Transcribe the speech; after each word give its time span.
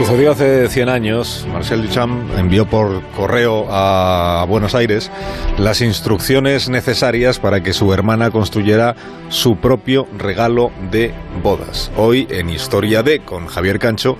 Sucedió 0.00 0.32
hace 0.32 0.66
100 0.70 0.88
años. 0.88 1.46
Marcel 1.52 1.82
Duchamp 1.82 2.34
envió 2.38 2.64
por 2.64 3.02
correo 3.10 3.66
a 3.68 4.46
Buenos 4.48 4.74
Aires 4.74 5.10
las 5.58 5.82
instrucciones 5.82 6.70
necesarias 6.70 7.38
para 7.38 7.62
que 7.62 7.74
su 7.74 7.92
hermana 7.92 8.30
construyera 8.30 8.96
su 9.28 9.56
propio 9.56 10.08
regalo 10.16 10.72
de 10.90 11.12
bodas. 11.42 11.92
Hoy 11.98 12.26
en 12.30 12.48
Historia 12.48 13.02
de 13.02 13.20
con 13.20 13.46
Javier 13.46 13.78
Cancho 13.78 14.16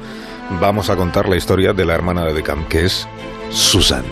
vamos 0.61 0.91
a 0.91 0.96
contar 0.96 1.30
la 1.30 1.37
historia 1.37 1.73
de 1.73 1.87
la 1.87 1.95
hermana 1.95 2.27
de 2.27 2.35
Duchamp, 2.35 2.69
que 2.69 2.85
es 2.85 3.09
Susan. 3.49 4.05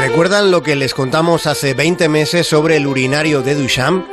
¿Recuerdan 0.00 0.50
lo 0.50 0.62
que 0.62 0.76
les 0.76 0.94
contamos 0.94 1.46
hace 1.46 1.74
20 1.74 2.08
meses 2.08 2.46
sobre 2.46 2.78
el 2.78 2.86
urinario 2.86 3.42
de 3.42 3.54
Duchamp? 3.54 4.06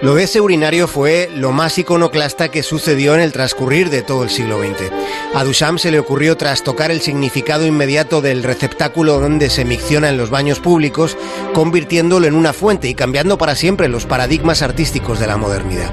Lo 0.00 0.14
de 0.14 0.22
ese 0.22 0.40
urinario 0.40 0.86
fue 0.86 1.28
lo 1.34 1.50
más 1.50 1.76
iconoclasta 1.76 2.52
que 2.52 2.62
sucedió 2.62 3.14
en 3.14 3.20
el 3.20 3.32
transcurrir 3.32 3.90
de 3.90 4.02
todo 4.02 4.22
el 4.22 4.30
siglo 4.30 4.60
XX. 4.60 4.92
A 5.34 5.42
Duchamp 5.42 5.80
se 5.80 5.90
le 5.90 5.98
ocurrió 5.98 6.36
trastocar 6.36 6.92
el 6.92 7.00
significado 7.00 7.66
inmediato 7.66 8.20
del 8.20 8.44
receptáculo 8.44 9.18
donde 9.18 9.50
se 9.50 9.64
micciona 9.64 10.08
en 10.08 10.16
los 10.16 10.30
baños 10.30 10.60
públicos, 10.60 11.16
convirtiéndolo 11.52 12.28
en 12.28 12.34
una 12.34 12.52
fuente 12.52 12.88
y 12.88 12.94
cambiando 12.94 13.38
para 13.38 13.56
siempre 13.56 13.88
los 13.88 14.06
paradigmas 14.06 14.62
artísticos 14.62 15.18
de 15.18 15.26
la 15.26 15.36
modernidad. 15.36 15.92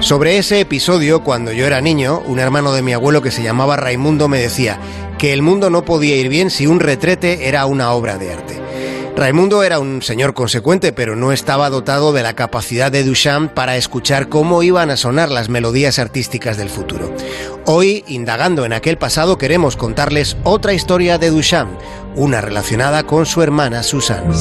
Sobre 0.00 0.36
ese 0.36 0.60
episodio, 0.60 1.24
cuando 1.24 1.50
yo 1.50 1.66
era 1.66 1.80
niño, 1.80 2.22
un 2.26 2.40
hermano 2.40 2.72
de 2.72 2.82
mi 2.82 2.92
abuelo 2.92 3.22
que 3.22 3.30
se 3.30 3.42
llamaba 3.42 3.76
Raimundo 3.76 4.28
me 4.28 4.38
decía 4.38 4.78
que 5.16 5.32
el 5.32 5.40
mundo 5.40 5.70
no 5.70 5.86
podía 5.86 6.16
ir 6.16 6.28
bien 6.28 6.50
si 6.50 6.66
un 6.66 6.78
retrete 6.78 7.48
era 7.48 7.64
una 7.64 7.92
obra 7.92 8.18
de 8.18 8.32
arte. 8.32 8.60
Raimundo 9.20 9.62
era 9.62 9.80
un 9.80 10.00
señor 10.00 10.32
consecuente, 10.32 10.94
pero 10.94 11.14
no 11.14 11.30
estaba 11.30 11.68
dotado 11.68 12.14
de 12.14 12.22
la 12.22 12.32
capacidad 12.32 12.90
de 12.90 13.04
Duchamp 13.04 13.52
para 13.52 13.76
escuchar 13.76 14.30
cómo 14.30 14.62
iban 14.62 14.88
a 14.88 14.96
sonar 14.96 15.30
las 15.30 15.50
melodías 15.50 15.98
artísticas 15.98 16.56
del 16.56 16.70
futuro. 16.70 17.14
Hoy, 17.66 18.02
indagando 18.08 18.64
en 18.64 18.72
aquel 18.72 18.96
pasado, 18.96 19.36
queremos 19.36 19.76
contarles 19.76 20.38
otra 20.42 20.72
historia 20.72 21.18
de 21.18 21.28
Duchamp, 21.28 21.70
una 22.16 22.40
relacionada 22.40 23.02
con 23.02 23.26
su 23.26 23.42
hermana 23.42 23.82
Susan. 23.82 24.32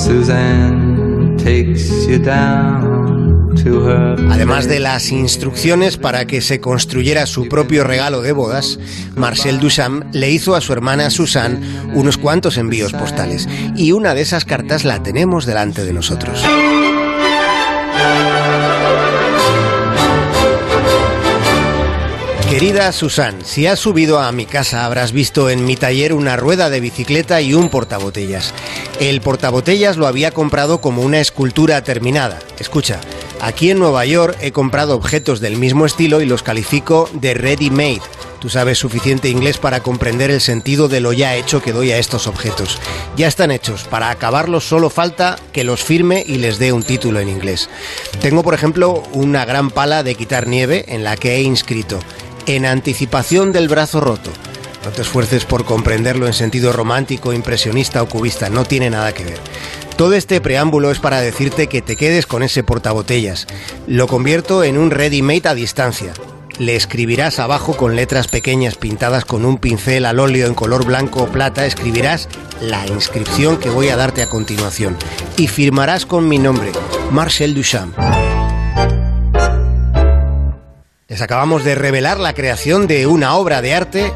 Además 4.30 4.68
de 4.68 4.80
las 4.80 5.12
instrucciones 5.12 5.98
para 5.98 6.26
que 6.26 6.42
se 6.42 6.60
construyera 6.60 7.26
su 7.26 7.48
propio 7.50 7.84
regalo 7.84 8.22
de 8.22 8.32
bodas, 8.32 8.80
Marcel 9.16 9.60
Duchamp 9.60 10.14
le 10.14 10.30
hizo 10.30 10.56
a 10.56 10.62
su 10.62 10.74
hermana 10.74 11.10
Susan 11.10 11.62
unos 11.94 12.18
cuantos 12.18 12.58
envíos 12.58 12.94
postales 12.94 13.48
y 13.76 13.92
una 13.92 14.14
de 14.14 14.22
esas 14.22 14.46
cartas 14.46 14.86
la 14.86 15.04
tenemos 15.04 15.46
delante 15.46 15.84
de 15.84 15.94
nosotros. 15.94 16.44
Querida 22.50 22.92
Susan, 22.92 23.46
si 23.46 23.68
has 23.68 23.80
subido 23.80 24.20
a 24.20 24.32
mi 24.32 24.46
casa 24.48 24.84
habrás 24.84 25.12
visto 25.12 25.52
en 25.52 25.66
mi 25.66 25.76
taller 25.76 26.14
una 26.14 26.36
rueda 26.36 26.72
de 26.72 26.80
bicicleta 26.80 27.42
y 27.42 27.54
un 27.54 27.70
portabotellas. 27.70 28.54
El 29.00 29.22
portabotellas 29.22 29.98
lo 29.98 30.08
había 30.08 30.32
comprado 30.32 30.82
como 30.82 31.04
una 31.04 31.20
escultura 31.20 31.84
terminada. 31.84 32.40
Escucha, 32.58 33.00
Aquí 33.42 33.72
en 33.72 33.80
Nueva 33.80 34.06
York 34.06 34.38
he 34.42 34.52
comprado 34.52 34.96
objetos 34.96 35.40
del 35.40 35.56
mismo 35.56 35.86
estilo 35.86 36.20
y 36.20 36.26
los 36.26 36.44
califico 36.44 37.10
de 37.14 37.34
ready-made. 37.34 38.02
Tú 38.40 38.50
sabes 38.50 38.78
suficiente 38.78 39.30
inglés 39.30 39.58
para 39.58 39.82
comprender 39.82 40.30
el 40.30 40.42
sentido 40.42 40.90
de 40.90 41.00
lo 41.00 41.14
ya 41.14 41.36
hecho 41.36 41.62
que 41.62 41.72
doy 41.72 41.92
a 41.92 41.98
estos 41.98 42.28
objetos. 42.28 42.80
Ya 43.16 43.28
están 43.28 43.52
hechos, 43.52 43.84
para 43.84 44.10
acabarlos 44.10 44.66
solo 44.66 44.90
falta 44.90 45.38
que 45.54 45.64
los 45.64 45.84
firme 45.84 46.24
y 46.28 46.36
les 46.36 46.60
dé 46.60 46.74
un 46.74 46.84
título 46.84 47.20
en 47.20 47.30
inglés. 47.30 47.70
Tengo, 48.22 48.44
por 48.44 48.54
ejemplo, 48.54 49.04
una 49.14 49.46
gran 49.46 49.72
pala 49.72 50.04
de 50.04 50.16
quitar 50.16 50.48
nieve 50.48 50.86
en 50.90 51.06
la 51.06 51.16
que 51.16 51.36
he 51.36 51.42
inscrito, 51.42 52.00
en 52.46 52.66
anticipación 52.66 53.54
del 53.54 53.70
brazo 53.70 54.02
roto. 54.02 54.32
No 54.84 54.92
te 54.92 55.02
esfuerces 55.02 55.46
por 55.46 55.66
comprenderlo 55.66 56.28
en 56.28 56.34
sentido 56.34 56.72
romántico, 56.72 57.34
impresionista 57.34 58.02
o 58.02 58.08
cubista, 58.08 58.50
no 58.50 58.66
tiene 58.66 58.90
nada 58.90 59.14
que 59.14 59.26
ver. 59.26 59.40
Todo 60.00 60.14
este 60.14 60.40
preámbulo 60.40 60.92
es 60.92 61.00
para 61.00 61.20
decirte 61.20 61.68
que 61.68 61.82
te 61.82 61.98
quedes 61.98 62.26
con 62.26 62.42
ese 62.42 62.64
portabotellas. 62.64 63.48
Lo 63.86 64.08
convierto 64.08 64.64
en 64.64 64.78
un 64.78 64.92
ready-made 64.92 65.50
a 65.50 65.54
distancia. 65.54 66.14
Le 66.58 66.78
escribirás 66.78 67.38
abajo 67.38 67.76
con 67.76 67.98
letras 67.98 68.30
pequeñas 68.30 68.76
pintadas 68.76 69.26
con 69.26 69.44
un 69.44 69.58
pincel 69.58 70.06
al 70.06 70.22
óleo 70.22 70.48
en 70.48 70.54
color 70.54 70.86
blanco 70.86 71.24
o 71.24 71.28
plata, 71.28 71.66
escribirás 71.66 72.30
la 72.62 72.88
inscripción 72.88 73.58
que 73.58 73.70
voy 73.70 73.90
a 73.90 73.98
darte 73.98 74.22
a 74.22 74.30
continuación 74.30 74.96
y 75.36 75.50
firmarás 75.50 76.06
con 76.06 76.30
mi 76.30 76.38
nombre, 76.38 76.72
Marcel 77.12 77.54
Duchamp. 77.54 77.94
Les 81.10 81.22
acabamos 81.22 81.66
de 81.66 81.76
revelar 81.76 82.22
la 82.22 82.34
creación 82.34 82.88
de 82.88 83.06
una 83.06 83.36
obra 83.36 83.62
de 83.62 83.74
arte 83.74 84.14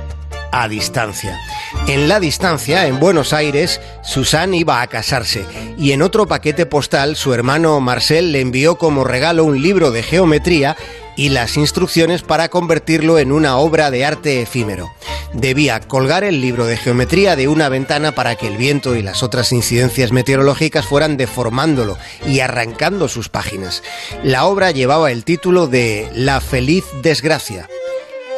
a 0.53 0.67
distancia. 0.67 1.41
En 1.87 2.07
la 2.07 2.19
distancia, 2.19 2.85
en 2.85 2.99
Buenos 2.99 3.33
Aires, 3.33 3.81
Susan 4.03 4.53
iba 4.53 4.81
a 4.81 4.87
casarse 4.87 5.45
y 5.79 5.91
en 5.93 6.03
otro 6.03 6.27
paquete 6.27 6.67
postal 6.67 7.15
su 7.15 7.33
hermano 7.33 7.79
Marcel 7.79 8.31
le 8.31 8.39
envió 8.39 8.77
como 8.77 9.03
regalo 9.03 9.43
un 9.45 9.61
libro 9.61 9.89
de 9.89 10.03
geometría 10.03 10.77
y 11.17 11.29
las 11.29 11.57
instrucciones 11.57 12.21
para 12.21 12.49
convertirlo 12.49 13.17
en 13.17 13.31
una 13.31 13.57
obra 13.57 13.89
de 13.89 14.05
arte 14.05 14.41
efímero. 14.43 14.91
Debía 15.33 15.79
colgar 15.79 16.23
el 16.23 16.39
libro 16.39 16.67
de 16.67 16.77
geometría 16.77 17.35
de 17.35 17.47
una 17.47 17.67
ventana 17.67 18.11
para 18.13 18.35
que 18.35 18.45
el 18.45 18.55
viento 18.55 18.95
y 18.95 19.01
las 19.01 19.23
otras 19.23 19.51
incidencias 19.51 20.11
meteorológicas 20.11 20.85
fueran 20.85 21.17
deformándolo 21.17 21.97
y 22.27 22.41
arrancando 22.41 23.07
sus 23.07 23.29
páginas. 23.29 23.81
La 24.23 24.45
obra 24.45 24.69
llevaba 24.69 25.11
el 25.11 25.23
título 25.23 25.65
de 25.65 26.07
La 26.13 26.39
feliz 26.41 26.85
desgracia. 27.01 27.67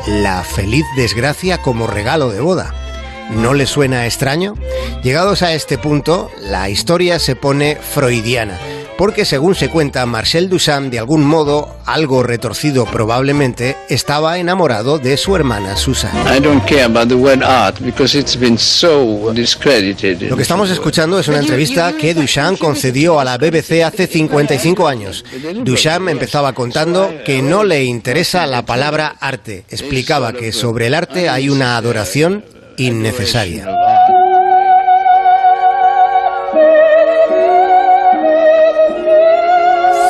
La 0.07 0.44
feliz 0.44 0.85
desgracia 0.95 1.61
como 1.61 1.88
regalo 1.88 2.29
de 2.29 2.41
boda. 2.41 2.73
¿No 3.31 3.53
le 3.53 3.66
suena 3.66 4.06
extraño? 4.06 4.53
Llegados 5.03 5.41
a 5.41 5.53
este 5.53 5.78
punto, 5.78 6.29
la 6.41 6.69
historia 6.69 7.17
se 7.17 7.35
pone 7.35 7.75
freudiana, 7.78 8.59
porque 8.97 9.25
según 9.25 9.56
se 9.56 9.69
cuenta, 9.69 10.06
Marcel 10.06 10.50
Duchamp, 10.50 10.91
de 10.91 11.00
algún 11.00 11.23
modo, 11.23 11.75
algo 11.85 12.23
retorcido 12.23 12.85
probablemente, 12.85 13.75
estaba 13.89 14.38
enamorado 14.39 15.00
de 15.00 15.17
su 15.17 15.35
hermana 15.35 15.75
Susan. 15.75 16.11
Lo 20.29 20.35
que 20.35 20.41
estamos 20.41 20.69
escuchando 20.69 21.19
es 21.19 21.28
una 21.28 21.39
entrevista 21.39 21.94
que 21.94 22.13
Duchamp 22.13 22.57
concedió 22.57 23.19
a 23.19 23.25
la 23.25 23.38
BBC 23.38 23.84
hace 23.84 24.07
55 24.07 24.88
años. 24.88 25.25
Duchamp 25.63 26.09
empezaba 26.09 26.53
contando 26.53 27.13
que 27.25 27.41
no 27.41 27.63
le 27.63 27.84
interesa 27.84 28.45
la 28.45 28.66
palabra 28.66 29.16
arte. 29.19 29.66
Explicaba 29.69 30.34
que 30.34 30.51
sobre 30.51 30.88
el 30.88 30.94
arte 30.94 31.29
hay 31.29 31.50
una 31.50 31.78
adoración 31.78 32.45
innecesaria. 32.78 33.84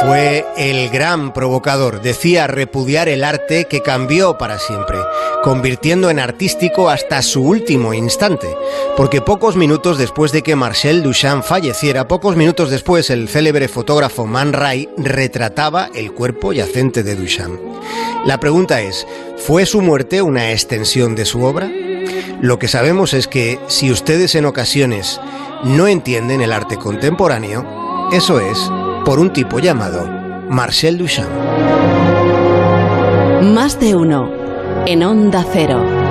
Fue 0.05 0.45
el 0.55 0.91
gran 0.91 1.33
provocador, 1.33 1.99
decía 1.99 2.45
repudiar 2.45 3.09
el 3.09 3.23
arte 3.23 3.65
que 3.65 3.81
cambió 3.81 4.37
para 4.37 4.59
siempre, 4.59 4.99
convirtiendo 5.41 6.11
en 6.11 6.19
artístico 6.19 6.91
hasta 6.91 7.23
su 7.23 7.41
último 7.41 7.91
instante, 7.91 8.47
porque 8.97 9.21
pocos 9.21 9.55
minutos 9.55 9.97
después 9.97 10.31
de 10.31 10.43
que 10.43 10.55
Marcel 10.55 11.01
Duchamp 11.01 11.43
falleciera, 11.43 12.07
pocos 12.07 12.35
minutos 12.35 12.69
después 12.69 13.09
el 13.09 13.27
célebre 13.27 13.67
fotógrafo 13.67 14.27
Man 14.27 14.53
Ray 14.53 14.87
retrataba 14.95 15.89
el 15.95 16.11
cuerpo 16.11 16.53
yacente 16.53 17.01
de 17.01 17.15
Duchamp. 17.15 17.59
La 18.27 18.39
pregunta 18.39 18.81
es, 18.81 19.07
¿fue 19.37 19.65
su 19.65 19.81
muerte 19.81 20.21
una 20.21 20.51
extensión 20.51 21.15
de 21.15 21.25
su 21.25 21.41
obra? 21.43 21.67
Lo 22.41 22.59
que 22.59 22.67
sabemos 22.67 23.15
es 23.15 23.27
que 23.27 23.59
si 23.65 23.89
ustedes 23.89 24.35
en 24.35 24.45
ocasiones 24.45 25.19
no 25.63 25.87
entienden 25.87 26.41
el 26.41 26.51
arte 26.51 26.77
contemporáneo, 26.77 28.07
eso 28.11 28.39
es 28.39 28.69
por 29.05 29.19
un 29.19 29.31
tipo 29.31 29.59
llamado 29.59 30.09
Marcel 30.49 30.97
Duchamp. 30.97 31.29
Más 33.43 33.79
de 33.79 33.95
uno 33.95 34.31
en 34.87 35.03
Onda 35.03 35.45
Cero. 35.53 36.04